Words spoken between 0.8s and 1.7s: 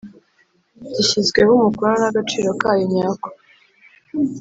gishyizweho